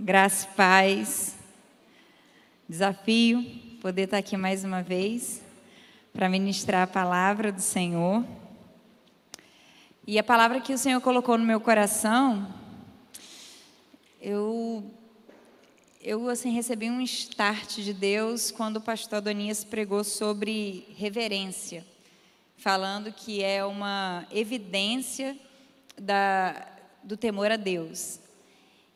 [0.00, 1.34] Graça e paz.
[2.68, 3.44] Desafio
[3.82, 5.42] poder estar aqui mais uma vez
[6.12, 8.24] para ministrar a palavra do Senhor.
[10.06, 12.48] E a palavra que o Senhor colocou no meu coração,
[14.20, 14.88] eu
[16.00, 21.84] eu assim recebi um start de Deus quando o pastor Adonias pregou sobre reverência,
[22.56, 25.36] falando que é uma evidência
[26.00, 26.68] da,
[27.02, 28.20] do temor a Deus.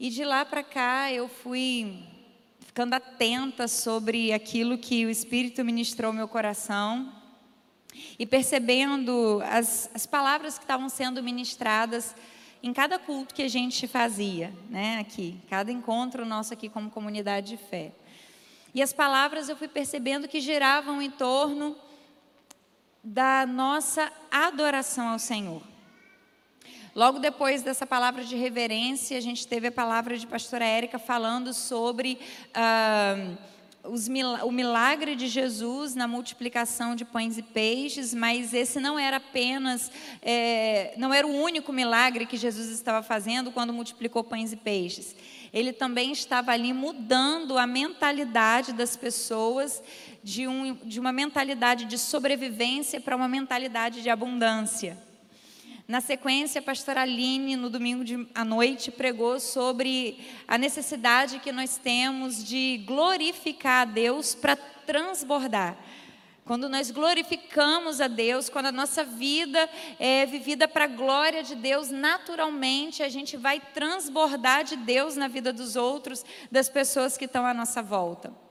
[0.02, 2.02] E de lá para cá eu fui
[2.58, 7.12] ficando atenta sobre aquilo que o Espírito ministrou ao meu coração
[8.18, 12.16] e percebendo as, as palavras que estavam sendo ministradas
[12.64, 17.50] em cada culto que a gente fazia, né, aqui, cada encontro nosso aqui como comunidade
[17.50, 17.92] de fé.
[18.74, 21.76] E as palavras eu fui percebendo que giravam em torno
[23.04, 25.71] da nossa adoração ao Senhor.
[26.94, 31.54] Logo depois dessa palavra de reverência, a gente teve a palavra de pastora Érica falando
[31.54, 32.18] sobre
[32.52, 33.16] ah,
[33.84, 34.08] os,
[34.44, 39.90] o milagre de Jesus na multiplicação de pães e peixes, mas esse não era apenas,
[40.20, 45.16] é, não era o único milagre que Jesus estava fazendo quando multiplicou pães e peixes.
[45.50, 49.82] Ele também estava ali mudando a mentalidade das pessoas
[50.22, 54.96] de, um, de uma mentalidade de sobrevivência para uma mentalidade de abundância.
[55.86, 61.50] Na sequência, a pastora Aline, no domingo de, à noite, pregou sobre a necessidade que
[61.50, 65.76] nós temos de glorificar a Deus para transbordar.
[66.44, 71.54] Quando nós glorificamos a Deus, quando a nossa vida é vivida para a glória de
[71.54, 77.26] Deus, naturalmente a gente vai transbordar de Deus na vida dos outros, das pessoas que
[77.26, 78.41] estão à nossa volta.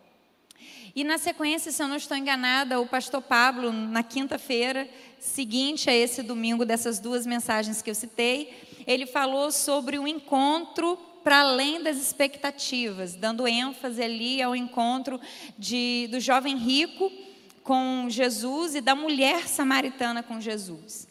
[0.93, 4.89] E na sequência, se eu não estou enganada, o pastor Pablo, na quinta-feira
[5.19, 8.53] seguinte a esse domingo dessas duas mensagens que eu citei,
[8.85, 15.21] ele falou sobre o encontro para além das expectativas, dando ênfase ali ao encontro
[15.57, 17.11] de, do jovem rico
[17.63, 21.07] com Jesus e da mulher samaritana com Jesus.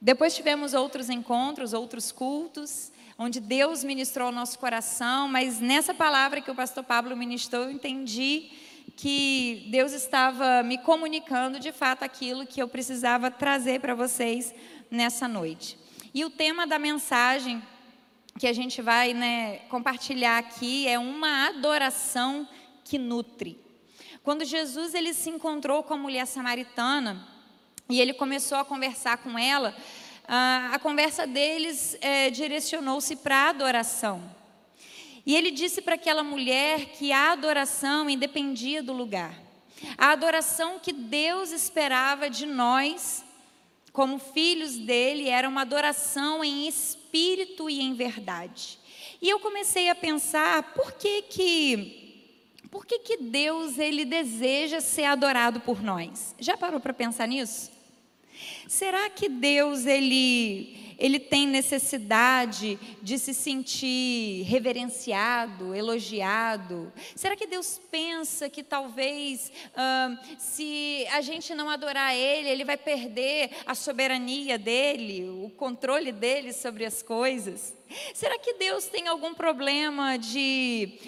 [0.00, 6.40] Depois tivemos outros encontros, outros cultos, onde Deus ministrou ao nosso coração, mas nessa palavra
[6.40, 8.50] que o pastor Pablo ministrou, eu entendi
[8.96, 14.54] que Deus estava me comunicando de fato aquilo que eu precisava trazer para vocês
[14.90, 15.78] nessa noite.
[16.12, 17.62] E o tema da mensagem
[18.38, 22.48] que a gente vai né, compartilhar aqui é uma adoração
[22.84, 23.60] que nutre.
[24.22, 27.28] Quando Jesus ele se encontrou com a mulher samaritana
[27.88, 29.76] e ele começou a conversar com ela,
[30.26, 34.33] a, a conversa deles é, direcionou-se para a adoração.
[35.26, 39.34] E ele disse para aquela mulher que a adoração independia do lugar.
[39.96, 43.24] A adoração que Deus esperava de nós,
[43.92, 48.78] como filhos dele, era uma adoração em espírito e em verdade.
[49.20, 52.00] E eu comecei a pensar, por que que
[52.70, 56.34] por que, que Deus ele deseja ser adorado por nós?
[56.40, 57.70] Já parou para pensar nisso?
[58.66, 66.92] Será que Deus ele ele tem necessidade de se sentir reverenciado, elogiado?
[67.14, 69.52] Será que Deus pensa que talvez
[70.38, 76.52] se a gente não adorar Ele, Ele vai perder a soberania dele, o controle dele
[76.52, 77.74] sobre as coisas?
[78.12, 80.98] Será que Deus tem algum problema de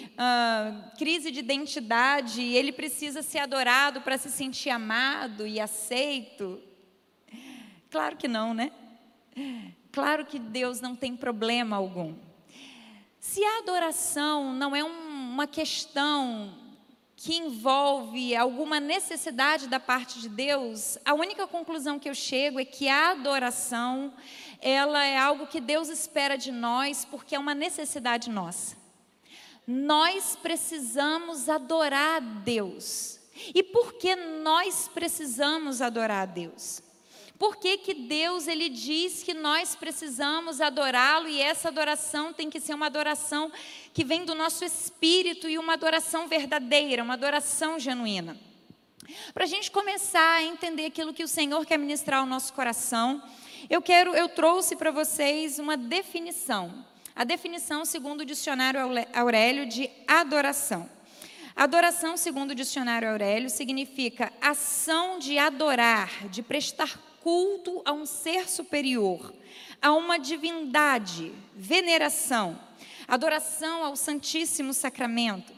[0.97, 6.61] crise de identidade e ele precisa ser adorado para se sentir amado e aceito?
[7.89, 8.71] Claro que não, né?
[9.91, 12.15] Claro que Deus não tem problema algum.
[13.19, 16.53] Se a adoração não é um, uma questão
[17.15, 22.65] que envolve alguma necessidade da parte de Deus, a única conclusão que eu chego é
[22.65, 24.13] que a adoração,
[24.61, 28.77] ela é algo que Deus espera de nós porque é uma necessidade nossa.
[29.65, 33.19] Nós precisamos adorar a Deus.
[33.53, 36.81] E por que nós precisamos adorar a Deus?
[37.37, 42.59] Por que, que Deus ele diz que nós precisamos adorá-lo e essa adoração tem que
[42.59, 43.51] ser uma adoração
[43.93, 48.35] que vem do nosso espírito e uma adoração verdadeira, uma adoração genuína?
[49.33, 53.21] Para a gente começar a entender aquilo que o Senhor quer ministrar ao nosso coração,
[53.69, 56.85] eu quero, eu trouxe para vocês uma definição.
[57.15, 58.79] A definição, segundo o dicionário
[59.13, 60.89] Aurélio, de adoração.
[61.55, 68.47] Adoração, segundo o dicionário Aurélio, significa ação de adorar, de prestar culto a um ser
[68.47, 69.33] superior,
[69.81, 72.57] a uma divindade, veneração,
[73.05, 75.51] adoração ao Santíssimo Sacramento.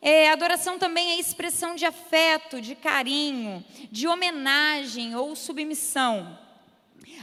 [0.00, 6.38] É, adoração também é expressão de afeto, de carinho, de homenagem ou submissão.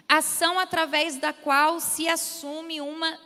[0.06, 3.18] Ação através da qual se assume uma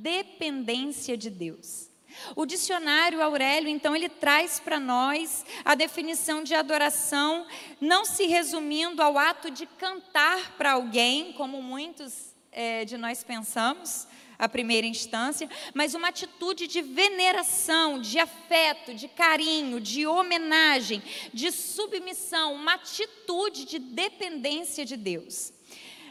[0.00, 1.90] dependência de Deus.
[2.34, 7.46] O dicionário Aurélio, então, ele traz para nós a definição de adoração,
[7.80, 14.06] não se resumindo ao ato de cantar para alguém, como muitos é, de nós pensamos,
[14.38, 21.02] a primeira instância, mas uma atitude de veneração, de afeto, de carinho, de homenagem,
[21.32, 25.52] de submissão, uma atitude de dependência de Deus.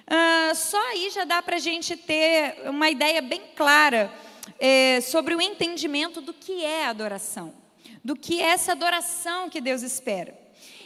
[0.05, 4.13] Uh, só aí já dá para a gente ter uma ideia bem clara
[4.59, 7.53] é, sobre o entendimento do que é adoração,
[8.03, 10.37] do que é essa adoração que Deus espera.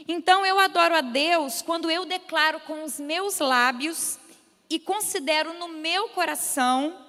[0.07, 4.17] Então eu adoro a Deus quando eu declaro com os meus lábios
[4.69, 7.05] e considero no meu coração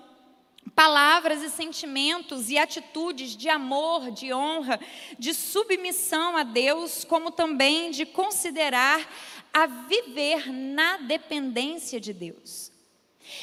[0.75, 4.79] palavras e sentimentos e atitudes de amor, de honra,
[5.19, 9.09] de submissão a Deus, como também de considerar
[9.53, 12.71] a viver na dependência de Deus.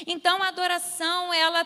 [0.08, 1.66] Então a adoração, ela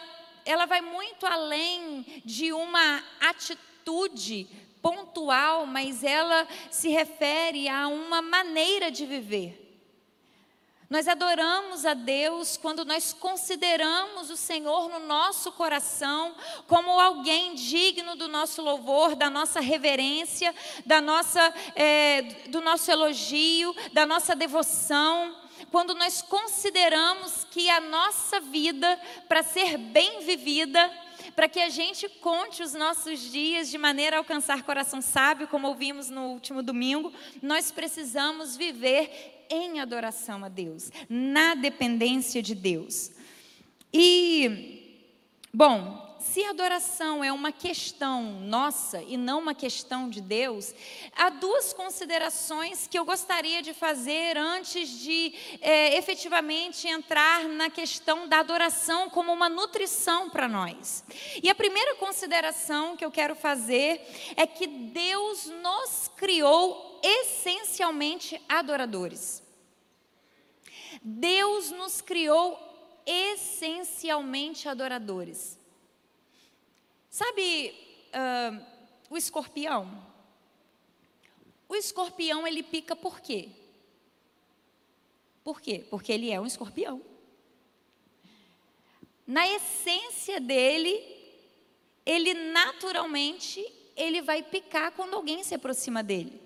[0.51, 4.47] ela vai muito além de uma atitude
[4.81, 9.67] pontual, mas ela se refere a uma maneira de viver.
[10.89, 16.33] Nós adoramos a Deus quando nós consideramos o Senhor no nosso coração
[16.65, 20.53] como alguém digno do nosso louvor, da nossa reverência,
[20.83, 25.35] da nossa, é, do nosso elogio, da nossa devoção
[25.71, 30.91] quando nós consideramos que a nossa vida, para ser bem vivida,
[31.35, 35.67] para que a gente conte os nossos dias de maneira a alcançar coração sábio, como
[35.67, 43.11] ouvimos no último domingo, nós precisamos viver em adoração a Deus, na dependência de Deus.
[43.93, 45.07] E,
[45.53, 50.73] bom, se adoração é uma questão nossa e não uma questão de Deus,
[51.15, 58.27] há duas considerações que eu gostaria de fazer antes de é, efetivamente entrar na questão
[58.27, 61.03] da adoração como uma nutrição para nós.
[61.41, 64.01] E a primeira consideração que eu quero fazer
[64.35, 69.41] é que Deus nos criou essencialmente adoradores.
[71.01, 72.59] Deus nos criou
[73.05, 75.58] essencialmente adoradores.
[77.19, 77.75] Sabe
[78.15, 78.65] uh,
[79.09, 80.07] o escorpião?
[81.67, 83.49] O escorpião ele pica por quê?
[85.43, 85.85] Por quê?
[85.89, 87.01] Porque ele é um escorpião.
[89.27, 90.97] Na essência dele,
[92.05, 96.41] ele naturalmente ele vai picar quando alguém se aproxima dele.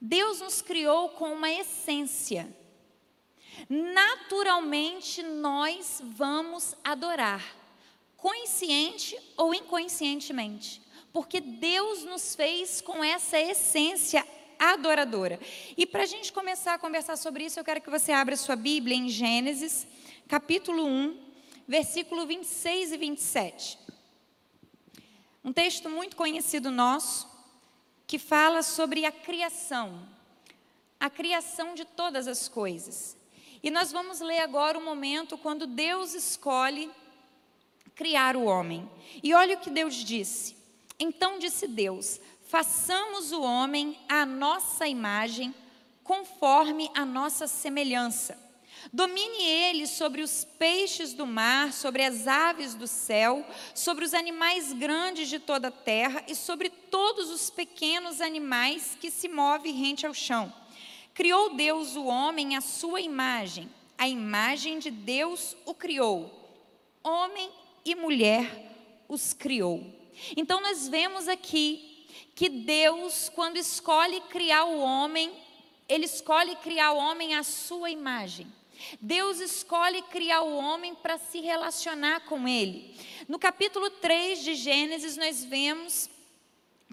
[0.00, 2.48] Deus nos criou com uma essência.
[3.68, 7.57] Naturalmente nós vamos adorar
[8.18, 10.82] consciente ou inconscientemente,
[11.12, 14.26] porque Deus nos fez com essa essência
[14.58, 15.38] adoradora.
[15.76, 18.56] E para a gente começar a conversar sobre isso, eu quero que você abra sua
[18.56, 19.86] Bíblia em Gênesis,
[20.26, 21.18] capítulo 1,
[21.66, 23.78] versículo 26 e 27.
[25.44, 27.28] Um texto muito conhecido nosso,
[28.04, 30.08] que fala sobre a criação,
[30.98, 33.16] a criação de todas as coisas.
[33.62, 36.90] E nós vamos ler agora o momento quando Deus escolhe
[37.98, 38.88] criar o homem.
[39.22, 40.56] E olha o que Deus disse.
[41.00, 45.52] Então disse Deus: façamos o homem à nossa imagem,
[46.04, 48.46] conforme a nossa semelhança.
[48.92, 54.72] Domine ele sobre os peixes do mar, sobre as aves do céu, sobre os animais
[54.72, 60.06] grandes de toda a terra e sobre todos os pequenos animais que se movem rente
[60.06, 60.54] ao chão.
[61.12, 66.32] Criou Deus o homem à sua imagem, a imagem de Deus o criou.
[67.02, 67.50] Homem
[67.92, 69.84] e mulher os criou.
[70.36, 75.32] Então nós vemos aqui que Deus, quando escolhe criar o homem,
[75.88, 78.46] ele escolhe criar o homem à sua imagem.
[79.00, 82.94] Deus escolhe criar o homem para se relacionar com ele.
[83.28, 86.08] No capítulo 3 de Gênesis, nós vemos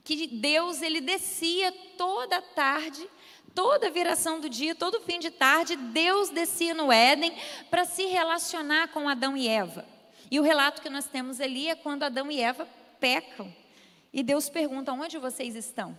[0.03, 3.07] que Deus ele descia toda tarde,
[3.53, 7.35] toda viração do dia, todo fim de tarde, Deus descia no Éden
[7.69, 9.94] para se relacionar com Adão e Eva.
[10.29, 12.67] E o relato que nós temos ali é quando Adão e Eva
[12.99, 13.53] pecam.
[14.11, 15.97] E Deus pergunta: onde vocês estão?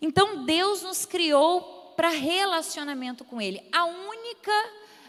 [0.00, 3.66] Então Deus nos criou para relacionamento com Ele.
[3.72, 4.52] A única,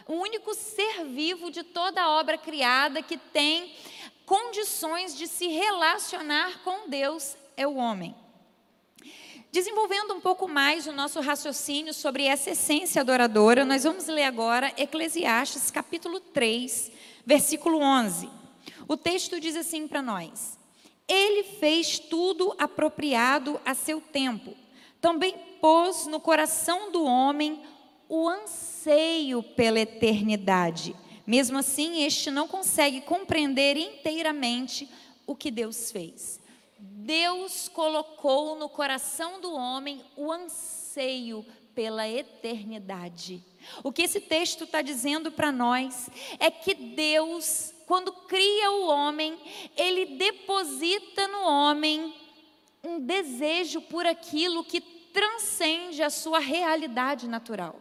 [0.07, 3.75] o único ser vivo de toda a obra criada que tem
[4.25, 8.15] condições de se relacionar com Deus é o homem.
[9.51, 14.71] Desenvolvendo um pouco mais o nosso raciocínio sobre essa essência adoradora, nós vamos ler agora
[14.77, 16.91] Eclesiastes capítulo 3,
[17.25, 18.29] versículo 11.
[18.87, 20.55] O texto diz assim para nós:
[21.07, 24.55] Ele fez tudo apropriado a seu tempo.
[25.01, 27.63] Também pôs no coração do homem
[28.07, 30.95] o anseio pela eternidade.
[31.25, 34.87] Mesmo assim, este não consegue compreender inteiramente
[35.25, 36.39] o que Deus fez?
[37.09, 43.43] Deus colocou no coração do homem o anseio pela eternidade.
[43.83, 46.07] O que esse texto está dizendo para nós
[46.39, 49.41] é que Deus, quando cria o homem,
[49.75, 52.13] ele deposita no homem
[52.83, 57.79] um desejo por aquilo que transcende a sua realidade natural.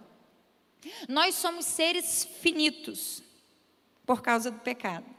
[1.06, 3.22] Nós somos seres finitos
[4.06, 5.17] por causa do pecado.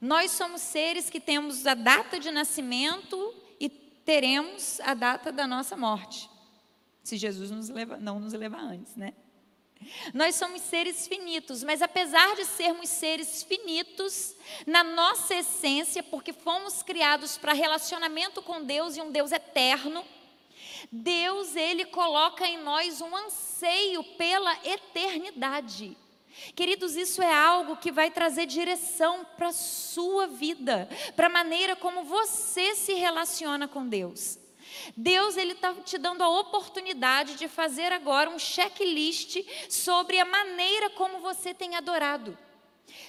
[0.00, 5.76] Nós somos seres que temos a data de nascimento e teremos a data da nossa
[5.76, 6.28] morte.
[7.02, 9.12] Se Jesus nos leva, não nos levar antes, né?
[10.14, 16.82] Nós somos seres finitos, mas apesar de sermos seres finitos, na nossa essência, porque fomos
[16.82, 20.04] criados para relacionamento com Deus e um Deus eterno,
[20.90, 25.96] Deus, ele coloca em nós um anseio pela eternidade.
[26.54, 31.76] Queridos, isso é algo que vai trazer direção para a sua vida, para a maneira
[31.76, 34.38] como você se relaciona com Deus.
[34.96, 40.90] Deus ele está te dando a oportunidade de fazer agora um checklist sobre a maneira
[40.90, 42.36] como você tem adorado.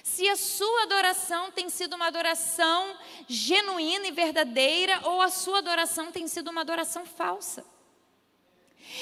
[0.02, 6.12] Se a sua adoração tem sido uma adoração genuína e verdadeira ou a sua adoração
[6.12, 7.64] tem sido uma adoração falsa.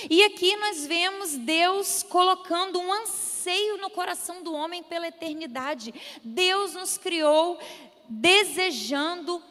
[0.09, 5.93] E aqui nós vemos Deus colocando um anseio no coração do homem pela eternidade.
[6.23, 7.59] Deus nos criou
[8.09, 9.43] desejando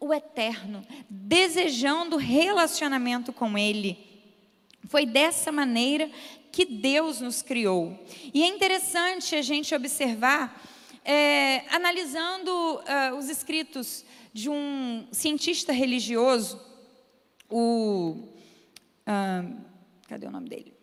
[0.00, 3.98] o eterno, desejando relacionamento com Ele.
[4.88, 6.10] Foi dessa maneira
[6.50, 7.98] que Deus nos criou.
[8.34, 10.60] E é interessante a gente observar,
[11.04, 16.60] é, analisando uh, os escritos de um cientista religioso,
[17.48, 18.28] o.
[19.06, 19.71] Uh,
[20.12, 20.74] cadê o nome dele?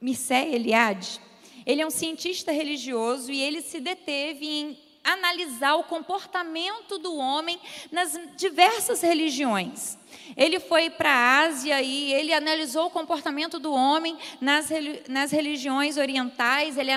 [0.00, 1.20] Mircea Eliade.
[1.64, 7.60] Ele é um cientista religioso e ele se deteve em analisar o comportamento do homem
[7.92, 9.96] nas diversas religiões.
[10.36, 14.68] Ele foi para a Ásia e ele analisou o comportamento do homem nas,
[15.08, 16.90] nas religiões orientais, ele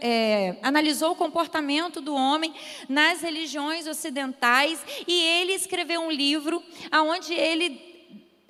[0.00, 2.54] é, analisou o comportamento do homem
[2.88, 7.80] nas religiões ocidentais e ele escreveu um livro onde ele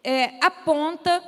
[0.04, 1.22] é, aponta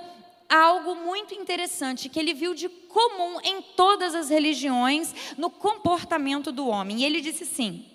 [0.54, 6.68] algo muito interessante que ele viu de comum em todas as religiões no comportamento do
[6.68, 6.98] homem.
[6.98, 7.86] E ele disse assim: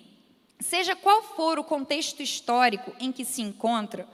[0.60, 4.08] seja qual for o contexto histórico em que se encontra,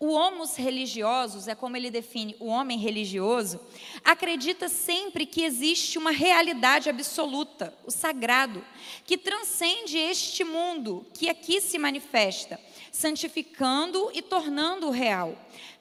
[0.00, 3.58] o homos religiosos, é como ele define o homem religioso,
[4.04, 8.64] acredita sempre que existe uma realidade absoluta, o sagrado,
[9.04, 12.60] que transcende este mundo que aqui se manifesta,
[12.92, 15.36] santificando e tornando-o real.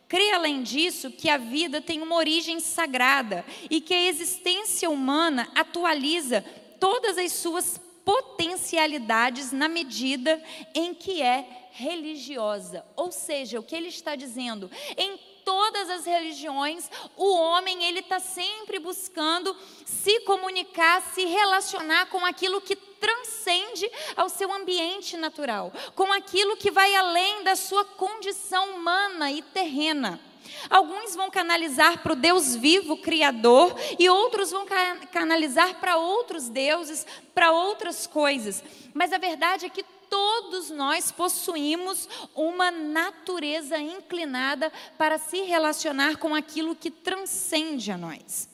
[0.07, 5.49] Crê, além disso, que a vida tem uma origem sagrada e que a existência humana
[5.53, 6.43] atualiza
[6.79, 10.41] todas as suas potencialidades na medida
[10.73, 12.85] em que é religiosa.
[12.95, 18.19] Ou seja, o que ele está dizendo, em todas as religiões, o homem ele está
[18.19, 26.11] sempre buscando se comunicar, se relacionar com aquilo que transcende ao seu ambiente natural, com
[26.11, 30.19] aquilo que vai além da sua condição humana e terrena.
[30.69, 34.65] Alguns vão canalizar para o Deus vivo, Criador, e outros vão
[35.11, 38.63] canalizar para outros deuses, para outras coisas.
[38.93, 46.33] Mas a verdade é que todos nós possuímos uma natureza inclinada para se relacionar com
[46.33, 48.49] aquilo que transcende a nós.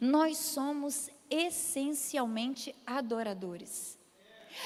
[0.00, 3.98] Nós somos essencialmente adoradores.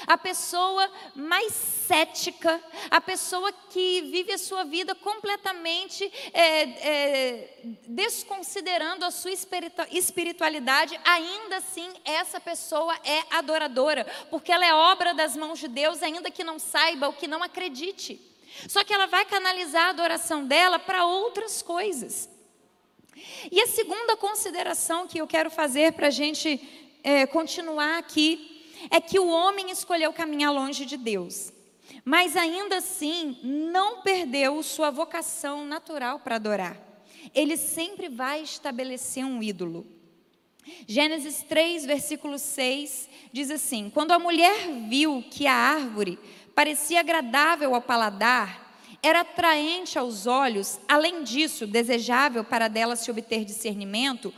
[0.05, 9.05] A pessoa mais cética, a pessoa que vive a sua vida completamente é, é, desconsiderando
[9.05, 9.31] a sua
[9.91, 16.03] espiritualidade, ainda assim essa pessoa é adoradora, porque ela é obra das mãos de Deus,
[16.03, 18.19] ainda que não saiba, ou que não acredite.
[18.67, 22.29] Só que ela vai canalizar a adoração dela para outras coisas.
[23.51, 26.59] E a segunda consideração que eu quero fazer para a gente
[27.03, 31.51] é, continuar aqui é que o homem escolheu caminhar longe de Deus,
[32.05, 36.77] mas ainda assim não perdeu sua vocação natural para adorar.
[37.33, 39.85] Ele sempre vai estabelecer um ídolo.
[40.87, 46.19] Gênesis 3, versículo 6 diz assim: Quando a mulher viu que a árvore
[46.53, 48.66] parecia agradável ao paladar
[49.07, 54.33] era atraente aos olhos, além disso, desejável para dela se obter discernimento,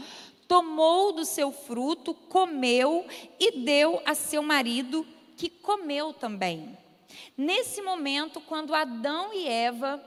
[0.47, 3.05] tomou do seu fruto, comeu
[3.39, 6.77] e deu a seu marido, que comeu também.
[7.35, 10.03] Nesse momento, quando Adão e Eva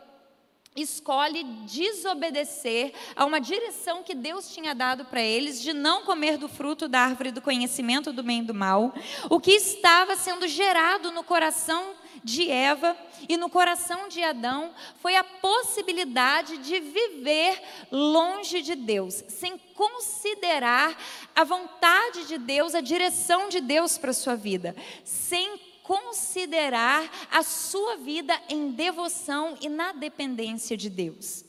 [0.77, 6.49] escolhe desobedecer a uma direção que Deus tinha dado para eles de não comer do
[6.49, 8.95] fruto da árvore do conhecimento do bem e do mal,
[9.29, 12.97] o que estava sendo gerado no coração de Eva
[13.29, 17.61] e no coração de Adão foi a possibilidade de viver
[17.91, 20.97] longe de Deus, sem considerar
[21.35, 27.43] a vontade de Deus, a direção de Deus para a sua vida, sem considerar a
[27.43, 31.45] sua vida em devoção e na dependência de Deus.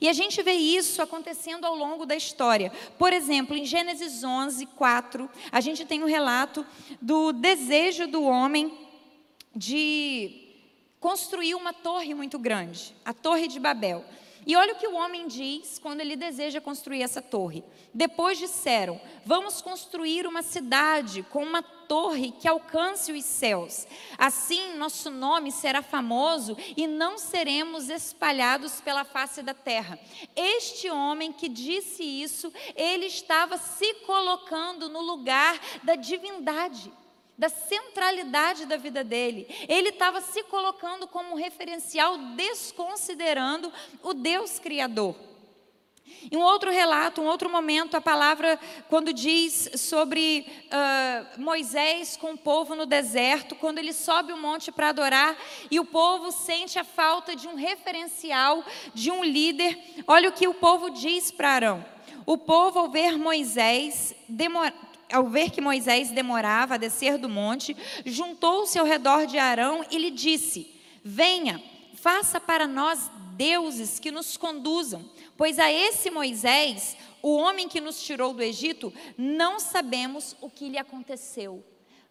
[0.00, 2.72] E a gente vê isso acontecendo ao longo da história.
[2.98, 6.64] Por exemplo, em Gênesis 11, 4, a gente tem um relato
[7.00, 8.81] do desejo do homem
[9.54, 10.42] de
[11.00, 14.04] construir uma torre muito grande, a Torre de Babel.
[14.44, 17.62] E olha o que o homem diz quando ele deseja construir essa torre.
[17.94, 23.86] Depois disseram: Vamos construir uma cidade com uma torre que alcance os céus.
[24.18, 29.98] Assim nosso nome será famoso e não seremos espalhados pela face da terra.
[30.34, 36.90] Este homem que disse isso, ele estava se colocando no lugar da divindade
[37.42, 39.48] da centralidade da vida dele.
[39.68, 45.16] Ele estava se colocando como referencial, desconsiderando o Deus Criador.
[46.30, 48.56] Em um outro relato, um outro momento, a palavra,
[48.88, 54.70] quando diz sobre uh, Moisés com o povo no deserto, quando ele sobe o monte
[54.70, 55.36] para adorar
[55.68, 60.46] e o povo sente a falta de um referencial, de um líder, olha o que
[60.46, 61.84] o povo diz para Arão.
[62.24, 64.72] O povo, ao ver Moisés, demora,
[65.12, 69.98] ao ver que Moisés demorava a descer do monte, juntou-se ao redor de Arão e
[69.98, 71.62] lhe disse: Venha,
[71.94, 78.02] faça para nós deuses que nos conduzam, pois a esse Moisés, o homem que nos
[78.02, 81.64] tirou do Egito, não sabemos o que lhe aconteceu.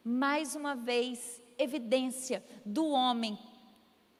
[0.03, 3.37] Mais uma vez, evidência do homem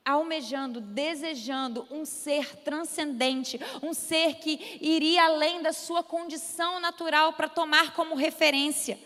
[0.06, 7.48] almejando, desejando um ser transcendente, um ser que iria além da sua condição natural para
[7.48, 9.00] tomar como referência,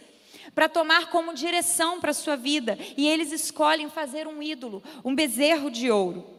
[0.54, 2.78] para tomar como direção para a sua vida.
[2.96, 6.35] E eles escolhem fazer um ídolo, um bezerro de ouro.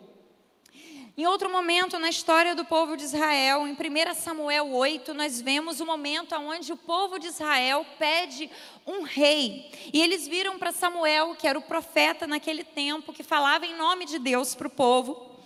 [1.19, 5.81] Em outro momento na história do povo de Israel, em 1 Samuel 8, nós vemos
[5.81, 8.51] o momento onde o povo de Israel pede
[8.87, 9.73] um rei.
[9.95, 14.05] E eles viram para Samuel, que era o profeta naquele tempo, que falava em nome
[14.05, 15.41] de Deus para o povo.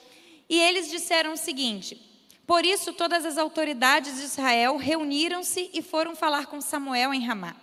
[0.49, 1.97] E eles disseram o seguinte:
[2.49, 7.55] Por isso todas as autoridades de Israel reuniram-se e foram falar com Samuel em Ramá.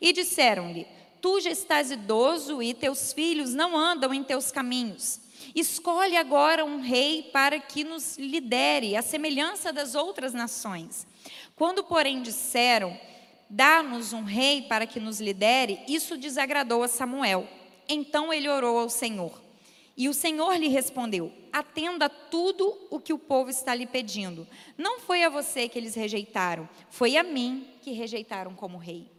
[0.00, 0.86] E disseram-lhe:
[1.20, 5.28] Tu já estás idoso e teus filhos não andam em teus caminhos.
[5.54, 11.06] Escolhe agora um rei para que nos lidere, à semelhança das outras nações.
[11.56, 12.98] Quando, porém, disseram:
[13.48, 17.48] Dá-nos um rei para que nos lidere, isso desagradou a Samuel.
[17.88, 19.42] Então ele orou ao Senhor.
[19.96, 24.46] E o Senhor lhe respondeu: Atenda tudo o que o povo está lhe pedindo.
[24.78, 29.10] Não foi a você que eles rejeitaram, foi a mim que rejeitaram como rei.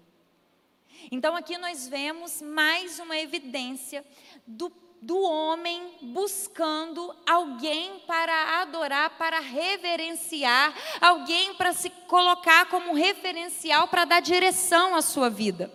[1.12, 4.06] Então aqui nós vemos mais uma evidência
[4.48, 13.88] do do homem buscando alguém para adorar, para reverenciar, alguém para se colocar como referencial
[13.88, 15.72] para dar direção à sua vida.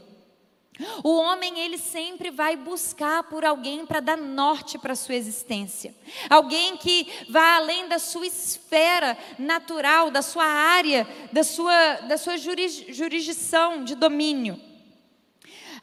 [1.03, 5.95] O homem, ele sempre vai buscar por alguém para dar norte para sua existência.
[6.29, 12.37] Alguém que vá além da sua esfera natural, da sua área, da sua, da sua
[12.37, 14.65] jurisdição de domínio.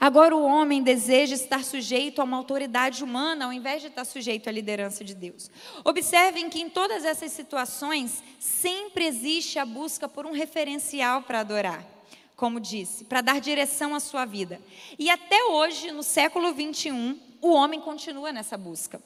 [0.04, 4.50] Agora o homem deseja estar sujeito a uma autoridade humana ao invés de estar sujeito
[4.50, 5.50] à liderança de Deus.
[5.82, 11.88] Observem que em todas essas situações sempre existe a busca por um referencial para adorar,
[12.36, 14.60] como disse, para dar direção à sua vida.
[15.00, 19.02] E até hoje, no século 21, o homem continua nessa busca.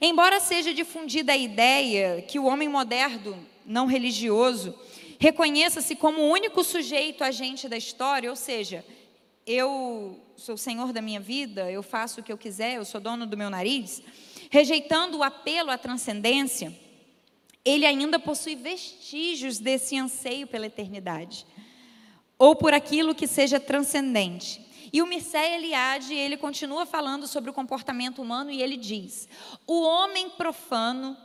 [0.00, 4.78] Embora seja difundida a ideia que o homem moderno, não religioso,
[5.18, 8.84] reconheça-se como o único sujeito agente da história, ou seja,
[9.46, 13.00] eu sou o senhor da minha vida, eu faço o que eu quiser, eu sou
[13.00, 14.02] dono do meu nariz,
[14.50, 16.76] rejeitando o apelo à transcendência,
[17.64, 21.46] ele ainda possui vestígios desse anseio pela eternidade,
[22.38, 24.60] ou por aquilo que seja transcendente.
[24.92, 29.28] E o Mircea Eliade, ele continua falando sobre o comportamento humano e ele diz:
[29.66, 31.16] o homem profano,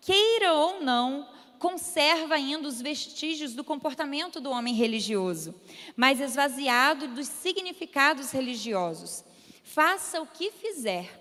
[0.00, 1.26] queira ou não,
[1.58, 5.54] conserva ainda os vestígios do comportamento do homem religioso,
[5.96, 9.24] mas esvaziado dos significados religiosos.
[9.62, 11.20] Faça o que fizer,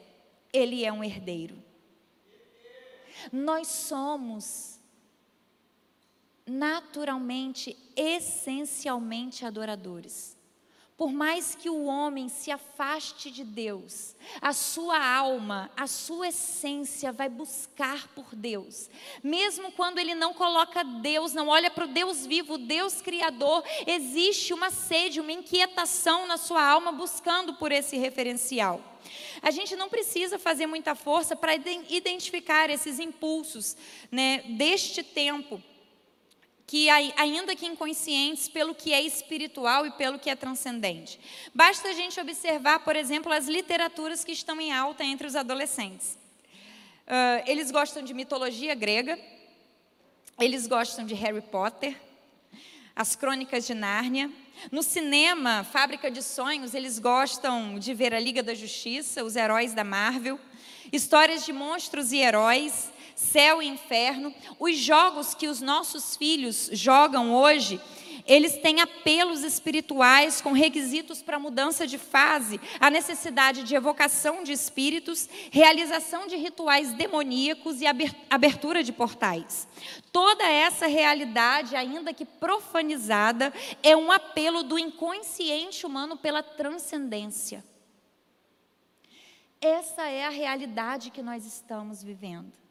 [0.54, 1.56] ele é um herdeiro.
[3.32, 4.76] Nós somos
[6.46, 10.35] naturalmente, essencialmente adoradores.
[10.98, 17.12] Por mais que o homem se afaste de Deus, a sua alma, a sua essência
[17.12, 18.90] vai buscar por Deus.
[19.22, 24.54] Mesmo quando ele não coloca Deus, não olha para o Deus vivo, Deus Criador, existe
[24.54, 28.82] uma sede, uma inquietação na sua alma buscando por esse referencial.
[29.42, 33.76] A gente não precisa fazer muita força para identificar esses impulsos
[34.10, 35.62] né, deste tempo
[36.68, 41.20] que ainda que inconscientes pelo que é espiritual e pelo que é transcendente.
[41.54, 46.18] Basta a gente observar, por exemplo, as literaturas que estão em alta entre os adolescentes.
[47.06, 49.20] Uh, eles gostam de mitologia grega,
[50.40, 51.96] eles gostam de Harry Potter,
[52.96, 54.32] as Crônicas de Nárnia.
[54.72, 59.74] No cinema, Fábrica de Sonhos, eles gostam de ver a Liga da Justiça, os heróis
[59.74, 60.40] da Marvel,
[60.92, 64.34] histórias de monstros e heróis, céu e inferno.
[64.60, 67.80] Os jogos que os nossos filhos jogam hoje,
[68.28, 74.52] eles têm apelos espirituais com requisitos para mudança de fase, a necessidade de evocação de
[74.52, 77.86] espíritos, realização de rituais demoníacos e
[78.30, 79.68] abertura de portais.
[80.12, 87.64] Toda essa realidade, ainda que profanizada, é um apelo do inconsciente humano pela transcendência.
[89.62, 92.65] Essa é a realidade que nós estamos vivendo.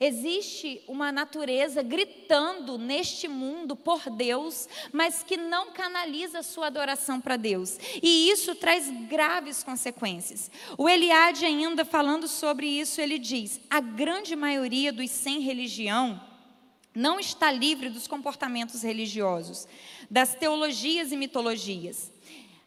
[0.00, 7.36] Existe uma natureza gritando neste mundo por Deus, mas que não canaliza sua adoração para
[7.36, 7.78] Deus.
[8.00, 10.50] E isso traz graves consequências.
[10.76, 16.20] O Eliade, ainda falando sobre isso, ele diz: a grande maioria dos sem religião
[16.94, 19.66] não está livre dos comportamentos religiosos,
[20.08, 22.12] das teologias e mitologias.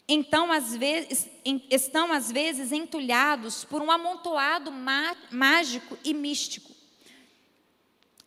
[0.07, 1.29] Então, às vezes,
[1.69, 4.69] estão às vezes entulhados por um amontoado
[5.31, 6.70] mágico e místico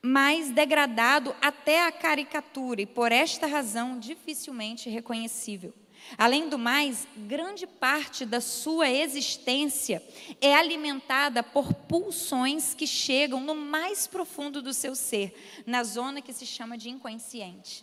[0.05, 5.73] mais degradado até a caricatura e, por esta razão, dificilmente reconhecível.
[6.19, 10.07] Além do mais, grande parte da sua existência
[10.43, 16.35] é alimentada por pulsões que chegam no mais profundo do seu ser, na zona que
[16.35, 17.83] se chama de inconsciente.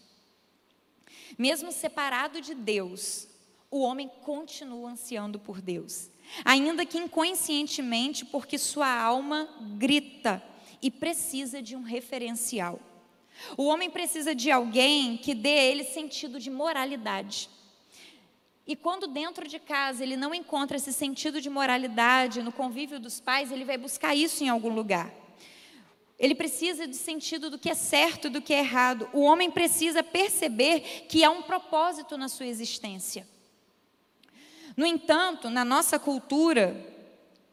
[1.39, 3.27] Mesmo separado de Deus,
[3.71, 6.11] o homem continua ansiando por Deus,
[6.45, 10.50] ainda que inconscientemente, porque sua alma grita
[10.81, 12.79] e precisa de um referencial.
[13.57, 17.49] O homem precisa de alguém que dê a ele sentido de moralidade.
[18.65, 23.19] E quando dentro de casa ele não encontra esse sentido de moralidade no convívio dos
[23.19, 25.13] pais, ele vai buscar isso em algum lugar.
[26.19, 29.09] Ele precisa de sentido do que é certo e do que é errado.
[29.11, 33.27] O homem precisa perceber que há um propósito na sua existência.
[34.77, 36.90] No entanto, na nossa cultura,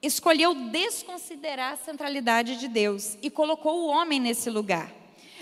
[0.02, 4.92] escolheu desconsiderar a centralidade de Deus e colocou o homem nesse lugar.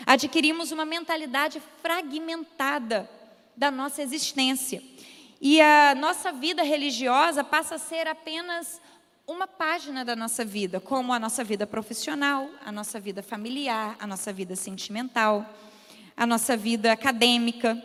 [0.06, 3.08] Adquirimos uma mentalidade fragmentada
[3.56, 4.82] da nossa existência.
[5.40, 8.80] E a nossa vida religiosa passa a ser apenas
[9.26, 14.06] uma página da nossa vida, como a nossa vida profissional, a nossa vida familiar, a
[14.06, 15.44] nossa vida sentimental,
[16.16, 17.76] a nossa vida acadêmica.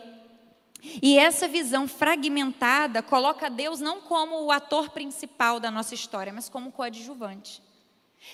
[0.82, 6.48] E essa visão fragmentada coloca Deus não como o ator principal da nossa história, mas
[6.48, 7.62] como coadjuvante.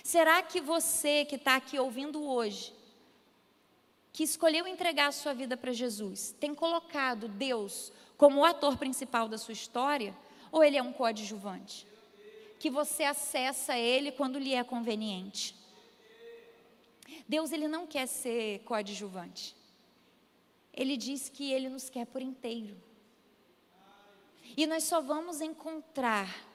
[0.03, 2.73] Será que você que está aqui ouvindo hoje,
[4.13, 9.29] que escolheu entregar a sua vida para Jesus, tem colocado Deus como o ator principal
[9.29, 10.17] da sua história,
[10.51, 11.87] ou ele é um coadjuvante?
[12.59, 15.55] Que você acessa ele quando lhe é conveniente.
[17.29, 19.58] Deus ele não quer ser coadjuvante
[20.79, 22.81] ele diz que ele nos quer por inteiro.
[24.57, 26.47] E nós só vamos encontrar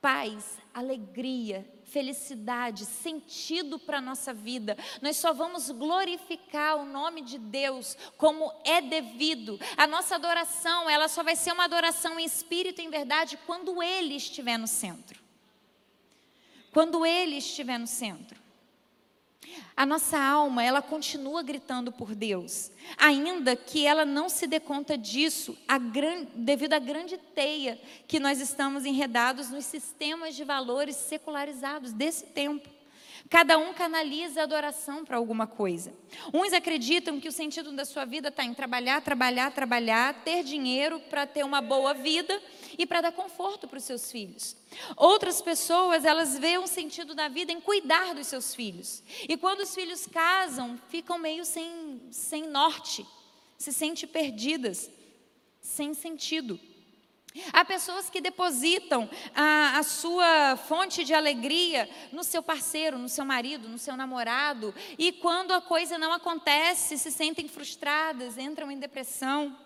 [0.00, 4.76] paz, alegria, felicidade, sentido para a nossa vida.
[5.00, 9.58] Nós só vamos glorificar o nome de Deus como é devido.
[9.76, 13.80] A nossa adoração, ela só vai ser uma adoração em espírito e em verdade quando
[13.80, 15.22] Ele estiver no centro.
[16.72, 18.43] Quando Ele estiver no centro.
[19.76, 24.96] A nossa alma, ela continua gritando por Deus, ainda que ela não se dê conta
[24.96, 25.56] disso,
[25.92, 26.26] gran...
[26.34, 32.73] devido à grande teia que nós estamos enredados nos sistemas de valores secularizados desse tempo.
[33.34, 35.92] Cada um canaliza a adoração para alguma coisa.
[36.32, 41.00] Uns acreditam que o sentido da sua vida está em trabalhar, trabalhar, trabalhar, ter dinheiro
[41.10, 42.40] para ter uma boa vida
[42.78, 44.56] e para dar conforto para os seus filhos.
[44.96, 49.02] Outras pessoas, elas veem um sentido da vida em cuidar dos seus filhos.
[49.28, 53.04] E quando os filhos casam, ficam meio sem, sem norte,
[53.58, 54.88] se sentem perdidas,
[55.60, 56.56] sem sentido.
[57.52, 63.24] Há pessoas que depositam a, a, sua fonte de alegria no seu parceiro, no seu
[63.24, 68.78] marido, no seu namorado, e quando a coisa não acontece, se sentem frustradas, entram em
[68.78, 69.56] depressão.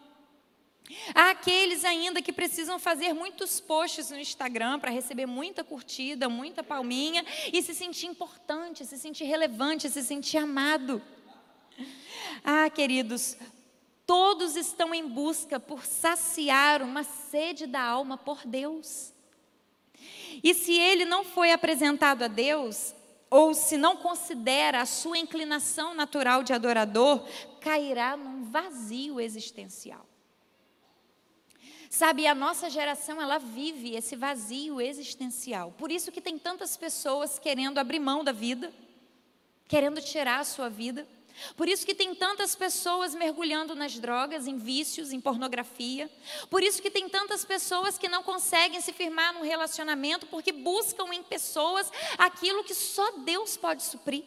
[1.14, 6.62] Há aqueles ainda que precisam fazer muitos posts no Instagram para receber muita curtida, muita
[6.62, 11.02] palminha e se sentir importante, se sentir relevante, se sentir amado.
[12.42, 13.36] Ah, queridos,
[14.08, 19.12] todos estão em busca por saciar uma sede da alma por Deus.
[20.42, 22.94] E se ele não foi apresentado a Deus,
[23.28, 27.22] ou se não considera a sua inclinação natural de adorador,
[27.60, 30.06] cairá num vazio existencial.
[31.90, 35.74] Sabe, a nossa geração, ela vive esse vazio existencial.
[35.76, 38.72] Por isso que tem tantas pessoas querendo abrir mão da vida,
[39.66, 41.06] querendo tirar a sua vida.
[41.56, 46.10] Por isso que tem tantas pessoas mergulhando nas drogas, em vícios, em pornografia.
[46.50, 51.12] Por isso que tem tantas pessoas que não conseguem se firmar num relacionamento porque buscam
[51.12, 54.24] em pessoas aquilo que só Deus pode suprir.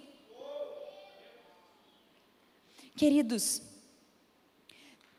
[2.95, 3.61] Queridos,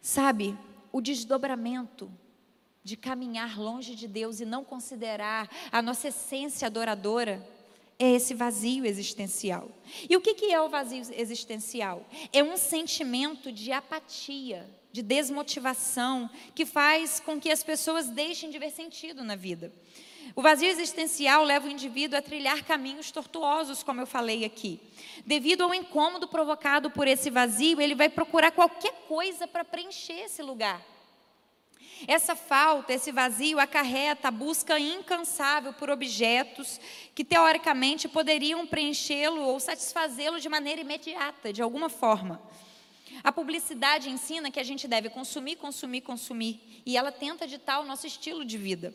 [0.00, 0.56] sabe,
[0.92, 2.10] o desdobramento
[2.84, 7.44] de caminhar longe de Deus e não considerar a nossa essência adoradora,
[8.02, 9.70] é esse vazio existencial.
[10.10, 12.04] E o que é o vazio existencial?
[12.32, 18.58] É um sentimento de apatia, de desmotivação, que faz com que as pessoas deixem de
[18.58, 19.72] ver sentido na vida.
[20.34, 24.80] O vazio existencial leva o indivíduo a trilhar caminhos tortuosos, como eu falei aqui.
[25.24, 30.42] Devido ao incômodo provocado por esse vazio, ele vai procurar qualquer coisa para preencher esse
[30.42, 30.91] lugar.
[32.06, 36.80] Essa falta, esse vazio acarreta a busca incansável por objetos
[37.14, 42.42] que teoricamente poderiam preenchê-lo ou satisfazê-lo de maneira imediata, de alguma forma.
[43.22, 47.84] A publicidade ensina que a gente deve consumir, consumir, consumir, e ela tenta ditar o
[47.84, 48.94] nosso estilo de vida.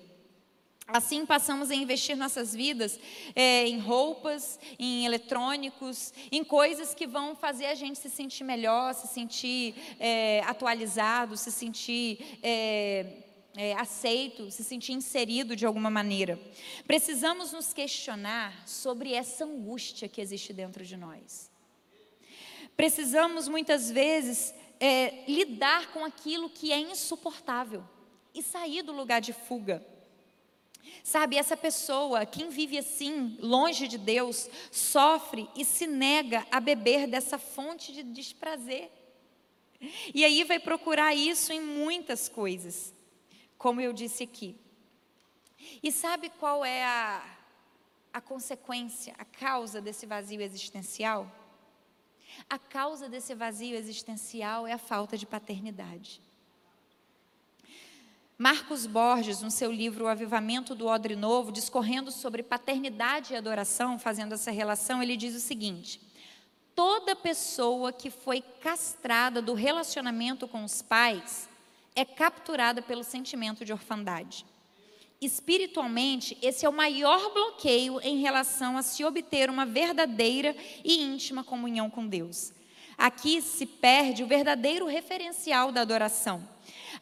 [0.87, 2.97] Assim, passamos a investir nossas vidas
[3.35, 8.93] é, em roupas, em eletrônicos, em coisas que vão fazer a gente se sentir melhor,
[8.93, 13.05] se sentir é, atualizado, se sentir é,
[13.57, 16.39] é, aceito, se sentir inserido de alguma maneira.
[16.85, 21.51] Precisamos nos questionar sobre essa angústia que existe dentro de nós.
[22.77, 27.83] Precisamos, muitas vezes, é, lidar com aquilo que é insuportável
[28.33, 29.83] e sair do lugar de fuga.
[31.03, 37.07] Sabe, essa pessoa, quem vive assim, longe de Deus, sofre e se nega a beber
[37.07, 38.91] dessa fonte de desprazer.
[40.13, 42.93] E aí vai procurar isso em muitas coisas,
[43.57, 44.55] como eu disse aqui.
[45.81, 47.37] E sabe qual é a,
[48.13, 51.31] a consequência, a causa desse vazio existencial?
[52.49, 56.21] A causa desse vazio existencial é a falta de paternidade.
[58.39, 63.97] Marcos Borges, no seu livro O Avivamento do Odre Novo, discorrendo sobre paternidade e adoração,
[63.97, 65.99] fazendo essa relação, ele diz o seguinte:
[66.75, 71.49] toda pessoa que foi castrada do relacionamento com os pais
[71.95, 74.45] é capturada pelo sentimento de orfandade.
[75.19, 81.43] Espiritualmente, esse é o maior bloqueio em relação a se obter uma verdadeira e íntima
[81.43, 82.53] comunhão com Deus.
[82.95, 86.55] Aqui se perde o verdadeiro referencial da adoração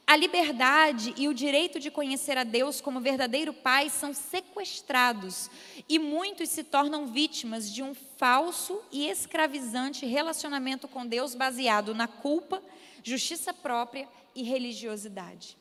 [0.08, 5.50] a liberdade e o direito de conhecer a Deus como verdadeiro Pai são sequestrados
[5.90, 12.08] e muitos se tornam vítimas de um falso e escravizante relacionamento com Deus baseado na
[12.08, 12.62] culpa,
[13.04, 15.58] justiça própria e religiosidade.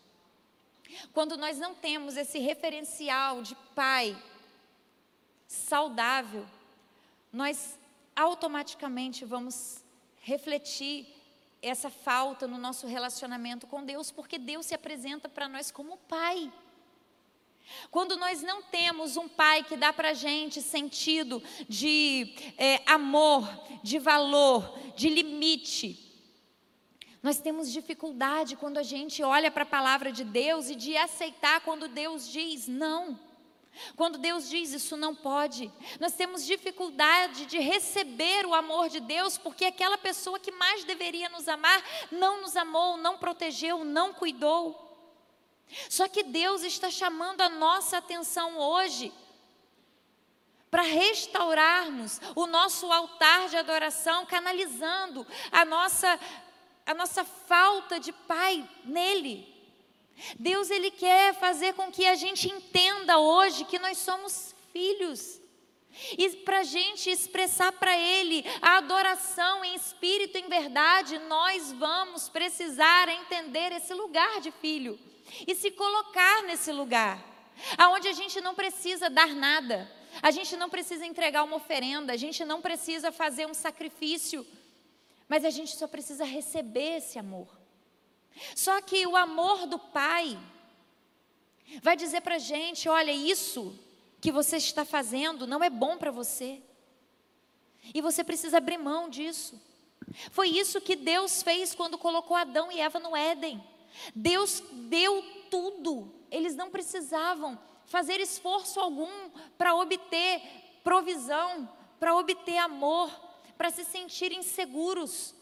[1.14, 4.14] Quando nós não temos esse referencial de Pai
[5.48, 6.44] saudável,
[7.32, 7.78] nós
[8.14, 9.82] automaticamente vamos
[10.20, 11.13] refletir
[11.64, 16.52] essa falta no nosso relacionamento com Deus, porque Deus se apresenta para nós como Pai.
[17.90, 23.48] Quando nós não temos um pai que dá para a gente sentido de é, amor,
[23.82, 26.00] de valor, de limite,
[27.22, 31.62] nós temos dificuldade quando a gente olha para a palavra de Deus e de aceitar
[31.62, 33.18] quando Deus diz não.
[33.96, 39.36] Quando Deus diz isso não pode, nós temos dificuldade de receber o amor de Deus,
[39.36, 44.80] porque aquela pessoa que mais deveria nos amar não nos amou, não protegeu, não cuidou.
[45.88, 49.12] Só que Deus está chamando a nossa atenção hoje
[50.70, 56.18] para restaurarmos o nosso altar de adoração, canalizando a nossa
[56.86, 59.53] a nossa falta de pai nele.
[60.38, 65.40] Deus ele quer fazer com que a gente entenda hoje que nós somos filhos.
[66.18, 71.72] E para a gente expressar para Ele a adoração em espírito e em verdade, nós
[71.72, 74.98] vamos precisar entender esse lugar de filho
[75.46, 77.22] e se colocar nesse lugar,
[77.78, 82.16] aonde a gente não precisa dar nada, a gente não precisa entregar uma oferenda, a
[82.16, 84.46] gente não precisa fazer um sacrifício,
[85.28, 87.63] mas a gente só precisa receber esse amor.
[88.54, 90.38] Só que o amor do pai
[91.82, 93.78] vai dizer para a gente: olha, isso
[94.20, 96.60] que você está fazendo não é bom para você.
[97.92, 99.60] E você precisa abrir mão disso.
[100.30, 103.62] Foi isso que Deus fez quando colocou Adão e Eva no Éden.
[104.14, 106.12] Deus deu tudo.
[106.30, 110.42] Eles não precisavam fazer esforço algum para obter
[110.82, 111.68] provisão,
[111.98, 113.10] para obter amor,
[113.56, 115.34] para se sentirem seguros.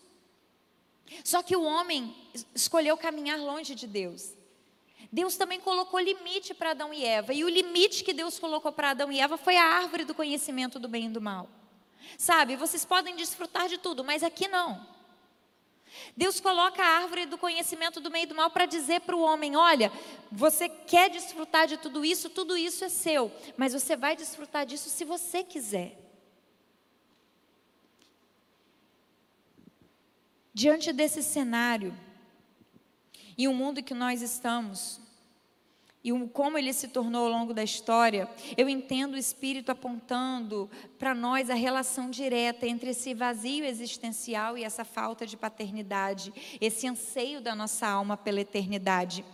[1.24, 2.14] Só que o homem
[2.54, 4.34] escolheu caminhar longe de Deus.
[5.12, 8.90] Deus também colocou limite para Adão e Eva, e o limite que Deus colocou para
[8.90, 11.48] Adão e Eva foi a árvore do conhecimento do bem e do mal.
[12.16, 14.86] Sabe, vocês podem desfrutar de tudo, mas aqui não.
[16.16, 19.20] Deus coloca a árvore do conhecimento do bem e do mal para dizer para o
[19.20, 19.92] homem: olha,
[20.30, 24.88] você quer desfrutar de tudo isso, tudo isso é seu, mas você vai desfrutar disso
[24.88, 26.01] se você quiser.
[30.54, 31.94] Diante desse cenário,
[33.38, 35.00] e o mundo que nós estamos,
[36.04, 41.14] e como ele se tornou ao longo da história, eu entendo o Espírito apontando para
[41.14, 47.40] nós a relação direta entre esse vazio existencial e essa falta de paternidade, esse anseio
[47.40, 49.24] da nossa alma pela eternidade.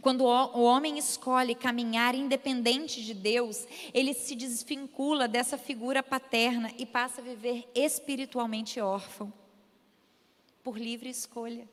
[0.00, 6.86] Quando o homem escolhe caminhar independente de Deus, ele se desvincula dessa figura paterna e
[6.86, 9.32] passa a viver espiritualmente órfão,
[10.68, 11.66] por livre escolha.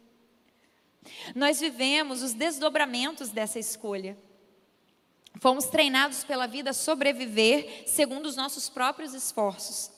[1.35, 4.17] Nós vivemos os desdobramentos dessa escolha.
[5.41, 9.91] Fomos treinados pela vida a sobreviver segundo os nossos próprios esforços.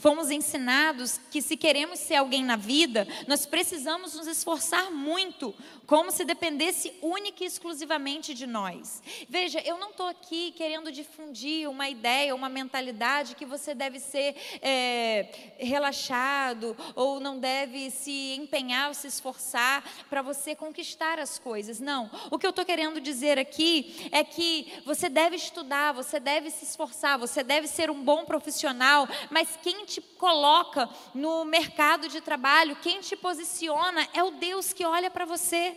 [0.00, 5.54] Fomos ensinados que se queremos ser alguém na vida, nós precisamos nos esforçar muito,
[5.86, 9.02] como se dependesse única e exclusivamente de nós.
[9.28, 14.34] Veja, eu não estou aqui querendo difundir uma ideia, uma mentalidade que você deve ser
[14.62, 21.78] é, relaxado ou não deve se empenhar ou se esforçar para você conquistar as coisas.
[21.78, 22.10] Não.
[22.30, 26.64] O que eu estou querendo dizer aqui é que você deve estudar, você deve se
[26.64, 32.76] esforçar, você deve ser um bom profissional, mas quem te coloca no mercado de trabalho,
[32.76, 35.76] quem te posiciona é o Deus que olha para você.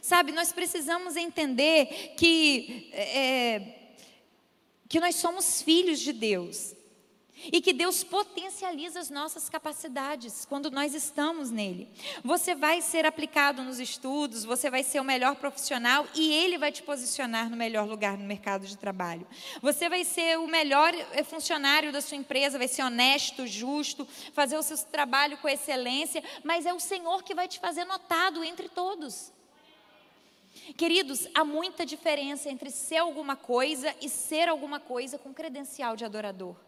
[0.00, 3.94] Sabe, nós precisamos entender que, é,
[4.88, 6.75] que nós somos filhos de Deus.
[7.52, 11.88] E que Deus potencializa as nossas capacidades quando nós estamos nele.
[12.24, 16.72] Você vai ser aplicado nos estudos, você vai ser o melhor profissional e ele vai
[16.72, 19.26] te posicionar no melhor lugar no mercado de trabalho.
[19.60, 24.56] Você vai ser o melhor eh, funcionário da sua empresa, vai ser honesto, justo, fazer
[24.56, 28.68] o seu trabalho com excelência, mas é o Senhor que vai te fazer notado entre
[28.68, 29.32] todos.
[30.76, 36.04] Queridos, há muita diferença entre ser alguma coisa e ser alguma coisa com credencial de
[36.04, 36.65] adorador.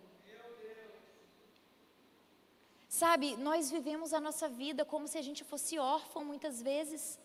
[2.89, 7.19] Sabe, nós vivemos a nossa vida como se a gente fosse órfão muitas vezes.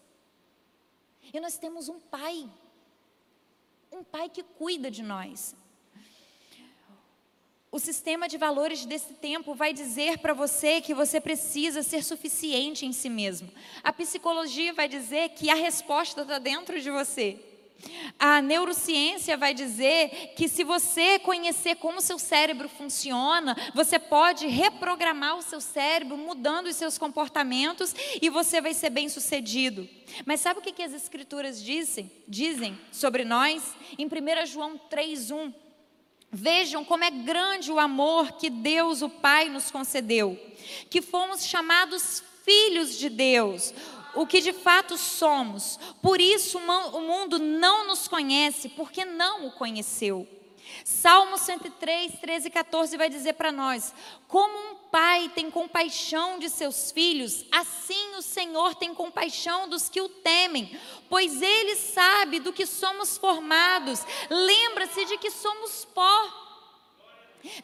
[1.33, 2.49] E nós temos um pai,
[3.89, 5.55] um pai que cuida de nós.
[7.71, 12.85] O sistema de valores desse tempo vai dizer para você que você precisa ser suficiente
[12.85, 13.49] em si mesmo.
[13.81, 17.52] A psicologia vai dizer que a resposta está dentro de você.
[18.19, 25.37] A neurociência vai dizer que se você conhecer como seu cérebro funciona, você pode reprogramar
[25.37, 29.87] o seu cérebro, mudando os seus comportamentos e você vai ser bem sucedido.
[30.25, 33.75] Mas sabe o que, as escrituras dizem, dizem sobre nós?
[33.97, 35.53] Em 1 João 3,1.
[36.31, 40.39] Vejam como é grande o amor que Deus, o Pai, nos concedeu,
[40.89, 43.73] que fomos chamados filhos de Deus
[44.15, 45.79] o que de fato somos.
[46.01, 50.27] Por isso o mundo não nos conhece, porque não o conheceu.
[50.83, 53.93] Salmo 103, 13 e 14 vai dizer para nós:
[54.27, 60.01] Como um pai tem compaixão de seus filhos, assim o Senhor tem compaixão dos que
[60.01, 60.77] o temem,
[61.09, 66.42] pois ele sabe do que somos formados, lembra-se de que somos pó.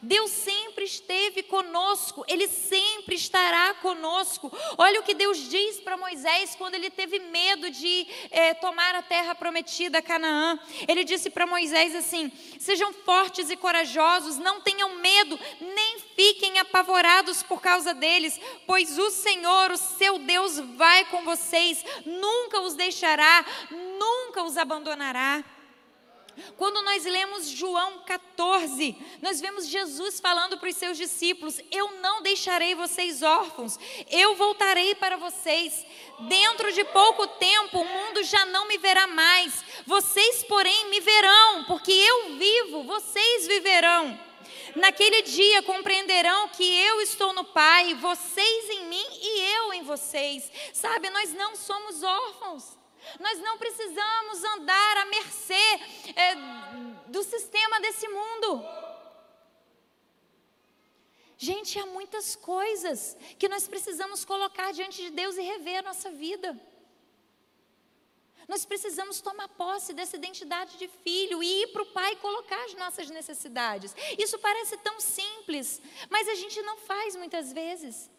[0.02, 4.52] Deus sempre esteve conosco, Ele sempre estará conosco.
[4.76, 9.02] Olha o que Deus diz para Moisés quando ele teve medo de é, tomar a
[9.02, 10.58] terra prometida, Canaã.
[10.86, 17.42] Ele disse para Moisés assim: Sejam fortes e corajosos, não tenham medo, nem fiquem apavorados
[17.42, 23.44] por causa deles, pois o Senhor, o seu Deus, vai com vocês, nunca os deixará,
[23.70, 25.44] nunca os abandonará.
[26.56, 32.22] Quando nós lemos João 14, nós vemos Jesus falando para os seus discípulos: Eu não
[32.22, 33.78] deixarei vocês órfãos,
[34.10, 35.84] eu voltarei para vocês.
[36.20, 41.64] Dentro de pouco tempo o mundo já não me verá mais, vocês, porém, me verão,
[41.64, 44.18] porque eu vivo, vocês viverão.
[44.76, 50.50] Naquele dia compreenderão que eu estou no Pai, vocês em mim e eu em vocês.
[50.72, 52.79] Sabe, nós não somos órfãos.
[53.18, 55.54] Nós não precisamos andar à mercê
[56.14, 56.34] é,
[57.08, 58.64] do sistema desse mundo.
[61.36, 66.10] Gente, há muitas coisas que nós precisamos colocar diante de Deus e rever a nossa
[66.10, 66.54] vida.
[68.46, 72.74] Nós precisamos tomar posse dessa identidade de filho e ir para o Pai colocar as
[72.74, 73.94] nossas necessidades.
[74.18, 75.80] Isso parece tão simples,
[76.10, 78.10] mas a gente não faz muitas vezes.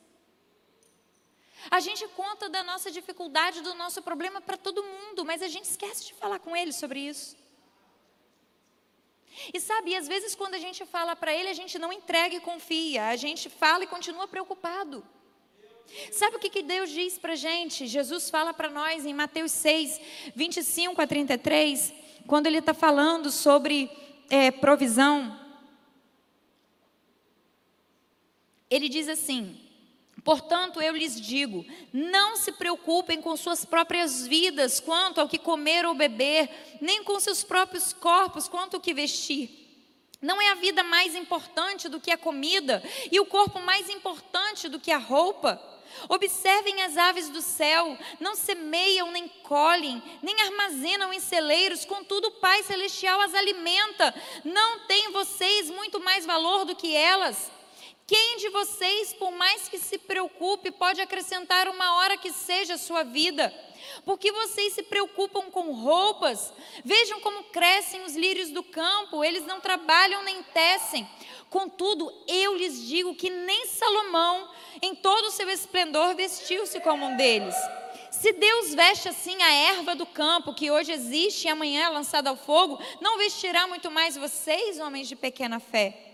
[1.69, 5.65] A gente conta da nossa dificuldade, do nosso problema para todo mundo, mas a gente
[5.65, 7.35] esquece de falar com ele sobre isso.
[9.53, 12.39] E sabe, às vezes quando a gente fala para ele, a gente não entrega e
[12.39, 15.03] confia, a gente fala e continua preocupado.
[16.11, 17.87] Sabe o que, que Deus diz para a gente?
[17.87, 19.99] Jesus fala para nós em Mateus 6,
[20.35, 21.93] 25 a 33,
[22.27, 23.89] quando ele está falando sobre
[24.29, 25.37] é, provisão.
[28.69, 29.59] Ele diz assim:
[30.23, 35.85] Portanto, eu lhes digo: não se preocupem com suas próprias vidas quanto ao que comer
[35.85, 36.49] ou beber,
[36.79, 39.61] nem com seus próprios corpos quanto ao que vestir.
[40.21, 44.69] Não é a vida mais importante do que a comida, e o corpo mais importante
[44.69, 45.59] do que a roupa.
[46.07, 52.31] Observem as aves do céu, não semeiam, nem colhem, nem armazenam em celeiros, contudo o
[52.39, 54.13] Pai Celestial as alimenta.
[54.45, 57.51] Não tem vocês muito mais valor do que elas?
[58.11, 62.77] Quem de vocês, por mais que se preocupe, pode acrescentar uma hora que seja a
[62.77, 63.53] sua vida?
[64.03, 66.51] Porque vocês se preocupam com roupas?
[66.83, 71.07] Vejam como crescem os lírios do campo, eles não trabalham nem tecem.
[71.49, 74.51] Contudo, eu lhes digo que nem Salomão,
[74.81, 77.55] em todo o seu esplendor, vestiu-se como um deles.
[78.11, 82.29] Se Deus veste assim a erva do campo, que hoje existe e amanhã é lançada
[82.29, 86.10] ao fogo, não vestirá muito mais vocês, homens de pequena fé.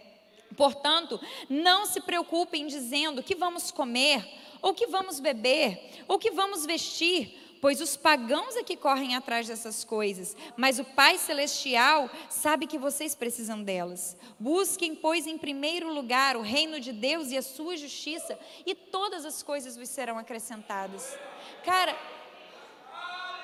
[0.58, 4.28] Portanto, não se preocupem dizendo que vamos comer,
[4.62, 9.48] ou que vamos beber, ou que vamos vestir pois os pagãos é que correm atrás
[9.48, 14.16] dessas coisas, mas o Pai Celestial sabe que vocês precisam delas.
[14.40, 19.26] Busquem, pois, em primeiro lugar o reino de Deus e a sua justiça, e todas
[19.26, 21.18] as coisas vos serão acrescentadas.
[21.64, 21.98] Cara,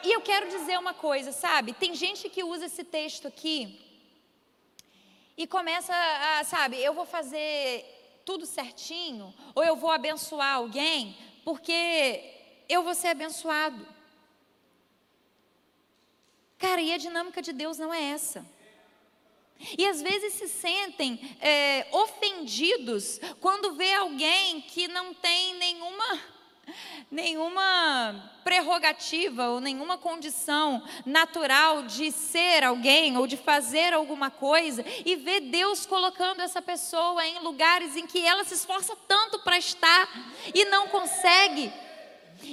[0.03, 1.73] e eu quero dizer uma coisa, sabe?
[1.73, 3.82] Tem gente que usa esse texto aqui
[5.37, 7.85] e começa a, sabe, eu vou fazer
[8.25, 13.85] tudo certinho, ou eu vou abençoar alguém, porque eu vou ser abençoado.
[16.57, 18.45] Cara, e a dinâmica de Deus não é essa.
[19.77, 26.19] E às vezes se sentem é, ofendidos quando vê alguém que não tem nenhuma,
[27.09, 35.15] nenhuma prerrogativa ou nenhuma condição natural de ser alguém ou de fazer alguma coisa e
[35.15, 40.09] vê Deus colocando essa pessoa em lugares em que ela se esforça tanto para estar
[40.53, 41.71] e não consegue.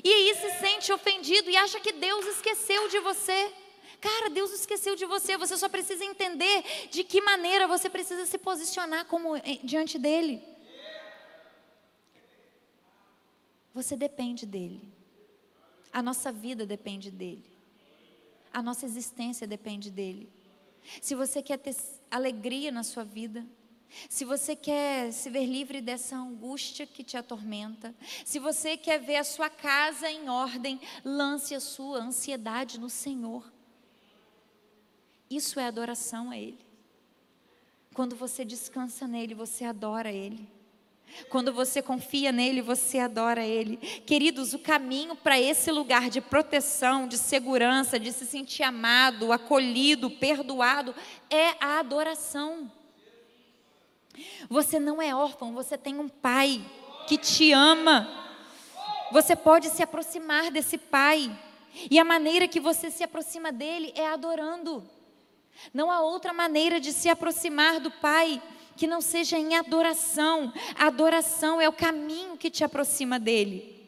[0.04, 3.52] E aí se sente ofendido e acha que Deus esqueceu de você.
[4.00, 5.36] Cara, Deus esqueceu de você.
[5.36, 10.49] Você só precisa entender de que maneira você precisa se posicionar como eh, diante dele.
[13.74, 14.82] Você depende dele.
[15.92, 17.44] A nossa vida depende dele.
[18.52, 20.28] A nossa existência depende dele.
[21.00, 21.76] Se você quer ter
[22.10, 23.46] alegria na sua vida,
[24.08, 27.94] se você quer se ver livre dessa angústia que te atormenta,
[28.24, 33.50] se você quer ver a sua casa em ordem, lance a sua ansiedade no Senhor.
[35.28, 36.58] Isso é adoração a Ele.
[37.94, 40.48] Quando você descansa nele, você adora Ele.
[41.28, 43.76] Quando você confia nele, você adora Ele.
[43.76, 50.10] Queridos, o caminho para esse lugar de proteção, de segurança, de se sentir amado, acolhido,
[50.10, 50.94] perdoado,
[51.28, 52.70] é a adoração.
[54.48, 56.60] Você não é órfão, você tem um pai
[57.06, 58.08] que te ama.
[59.12, 61.30] Você pode se aproximar desse pai.
[61.90, 64.84] E a maneira que você se aproxima dele é adorando.
[65.72, 68.42] Não há outra maneira de se aproximar do Pai
[68.80, 70.50] que não seja em adoração.
[70.74, 73.78] A adoração é o caminho que te aproxima dele.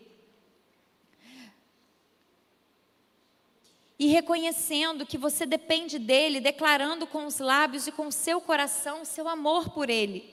[3.99, 9.01] E reconhecendo que você depende dele, declarando com os lábios e com o seu coração
[9.01, 10.31] o seu amor por ele.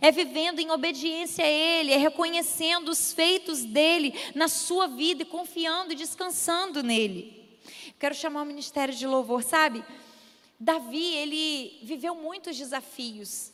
[0.00, 5.26] É vivendo em obediência a Ele, é reconhecendo os feitos dele na sua vida e
[5.26, 7.60] confiando e descansando nele.
[8.00, 9.84] Quero chamar o ministério de louvor, sabe?
[10.58, 13.53] Davi, ele viveu muitos desafios.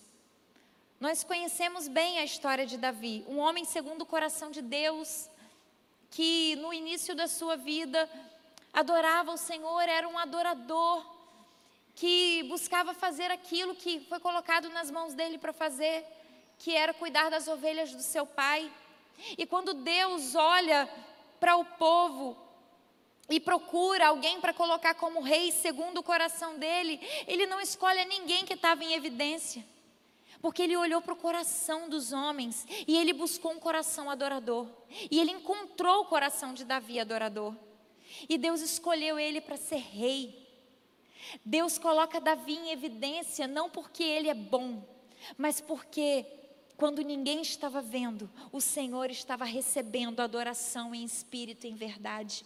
[1.00, 5.30] Nós conhecemos bem a história de Davi, um homem segundo o coração de Deus,
[6.10, 8.06] que no início da sua vida
[8.70, 11.02] adorava o Senhor, era um adorador.
[11.94, 16.04] que buscava fazer aquilo que foi colocado nas mãos dele para fazer,
[16.58, 18.70] que era cuidar das ovelhas do seu pai.
[19.38, 20.86] E quando Deus olha
[21.38, 22.36] para o povo
[23.28, 28.44] e procura alguém para colocar como rei segundo o coração dele, ele não escolhe ninguém
[28.44, 29.64] que estava em evidência.
[30.40, 34.66] Porque ele olhou para o coração dos homens e ele buscou um coração adorador.
[35.10, 37.54] E ele encontrou o coração de Davi adorador.
[38.28, 40.40] E Deus escolheu ele para ser rei.
[41.44, 44.82] Deus coloca Davi em evidência não porque ele é bom,
[45.36, 46.26] mas porque
[46.76, 52.44] quando ninguém estava vendo, o Senhor estava recebendo adoração em espírito e em verdade.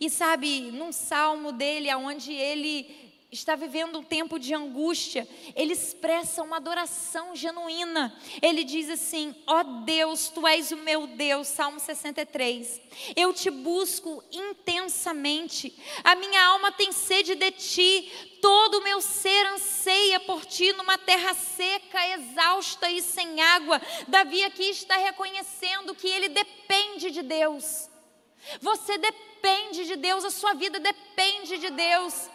[0.00, 3.03] E sabe, num salmo dele, onde ele
[3.34, 8.16] está vivendo um tempo de angústia, ele expressa uma adoração genuína.
[8.40, 12.80] Ele diz assim: Ó oh Deus, tu és o meu Deus, Salmo 63.
[13.16, 19.46] Eu te busco intensamente, a minha alma tem sede de ti, todo o meu ser
[19.48, 23.82] anseia por ti numa terra seca, exausta e sem água.
[24.06, 27.90] Davi aqui está reconhecendo que ele depende de Deus.
[28.60, 32.30] Você depende de Deus, a sua vida depende de Deus.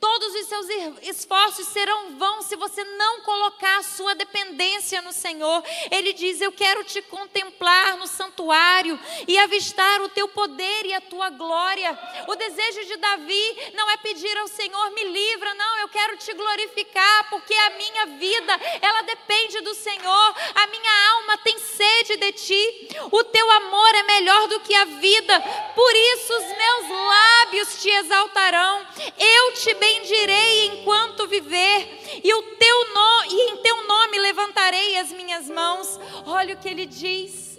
[0.00, 0.66] Todos os seus
[1.02, 5.62] esforços serão vãos se você não colocar a sua dependência no Senhor.
[5.90, 8.98] Ele diz: Eu quero te contemplar no santuário
[9.28, 11.96] e avistar o teu poder e a tua glória.
[12.26, 16.32] O desejo de Davi não é pedir ao Senhor, me livra, não, eu quero te
[16.32, 20.34] glorificar, porque a minha vida, ela depende do Senhor.
[20.54, 22.88] A minha alma tem sede de ti.
[23.10, 25.40] O teu amor é melhor do que a vida,
[25.74, 28.86] por isso os meus lábios te exaltarão.
[29.18, 35.12] Eu te bendirei enquanto viver, e, o teu no, e em teu nome levantarei as
[35.12, 35.98] minhas mãos.
[36.26, 37.58] Olha o que ele diz.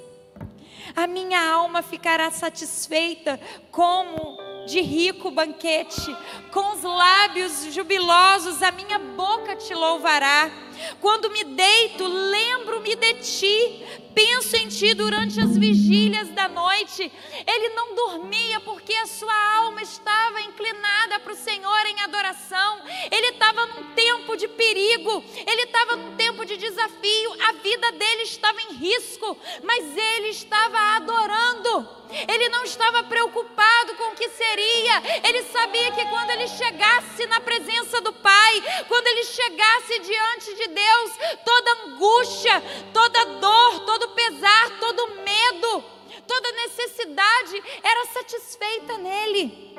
[0.96, 3.40] A minha alma ficará satisfeita
[3.72, 6.16] como de rico banquete,
[6.52, 10.52] com os lábios jubilosos, a minha boca te louvará.
[11.00, 17.12] Quando me deito, lembro-me de ti, penso em ti durante as vigílias da noite.
[17.46, 22.82] Ele não dormia porque a sua alma estava inclinada para o Senhor em adoração.
[23.12, 28.24] Ele estava num tempo de perigo, ele estava num tempo de desafio, a vida dele
[28.24, 32.02] estava em risco, mas ele estava adorando.
[32.28, 33.61] Ele não estava preocupado
[33.98, 35.22] com o que seria.
[35.28, 40.68] Ele sabia que quando ele chegasse na presença do Pai, quando ele chegasse diante de
[40.68, 41.12] Deus,
[41.46, 45.84] toda angústia, toda dor, todo pesar, todo medo,
[46.28, 49.72] toda necessidade era satisfeita nele.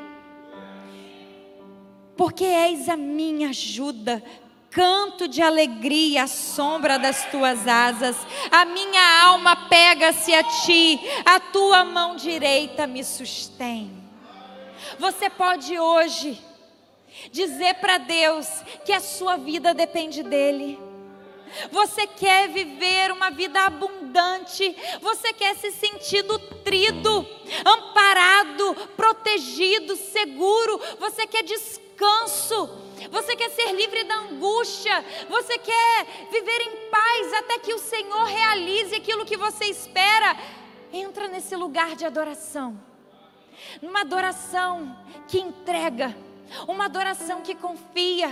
[2.16, 4.22] Porque és a minha ajuda,
[4.72, 8.16] canto de alegria à sombra das tuas asas.
[8.50, 13.92] A minha alma pega-se a ti, a tua mão direita me sustém.
[14.98, 16.42] Você pode hoje
[17.30, 18.48] dizer para Deus
[18.84, 20.78] que a sua vida depende dele.
[21.70, 27.26] Você quer viver uma vida abundante, você quer se sentir nutrido,
[27.62, 32.91] amparado, protegido, seguro, você quer descanso.
[33.10, 38.24] Você quer ser livre da angústia, você quer viver em paz até que o Senhor
[38.24, 40.36] realize aquilo que você espera.
[40.92, 42.78] Entra nesse lugar de adoração,
[43.80, 44.96] numa adoração
[45.26, 46.14] que entrega,
[46.68, 48.28] uma adoração que confia,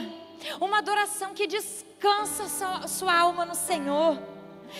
[0.61, 4.18] uma adoração que descansa sua, sua alma no Senhor.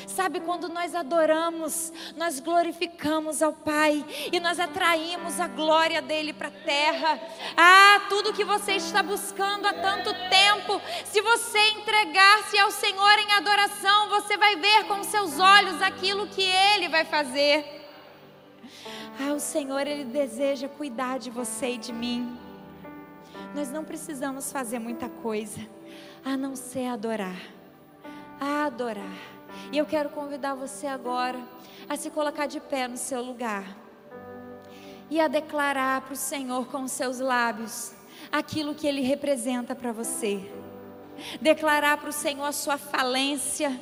[0.07, 6.49] Sabe, quando nós adoramos, nós glorificamos ao Pai e nós atraímos a glória dele para
[6.49, 7.21] a terra.
[7.57, 13.33] Ah, tudo que você está buscando há tanto tempo, se você entregar-se ao Senhor em
[13.33, 17.81] adoração, você vai ver com seus olhos aquilo que ele vai fazer.
[19.19, 22.39] Ah, o Senhor, ele deseja cuidar de você e de mim.
[23.55, 25.61] Nós não precisamos fazer muita coisa,
[26.25, 27.37] a não ser adorar.
[28.41, 29.40] Adorar
[29.73, 31.39] e eu quero convidar você agora
[31.89, 33.65] a se colocar de pé no seu lugar
[35.11, 37.93] e a declarar para o Senhor com os seus lábios
[38.31, 40.41] aquilo que Ele representa para você.
[41.41, 43.79] Declarar para o Senhor a sua falência.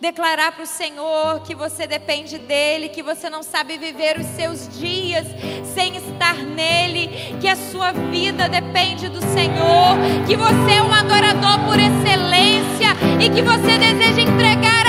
[0.00, 4.68] Declarar para o Senhor que você depende dEle, que você não sabe viver os seus
[4.76, 5.24] dias
[5.72, 7.08] sem estar nele,
[7.40, 12.90] que a sua vida depende do Senhor, que você é um adorador por excelência
[13.20, 14.87] e que você deseja entregar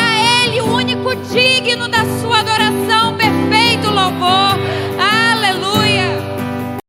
[1.10, 4.58] único digno da sua adoração, perfeito louvor.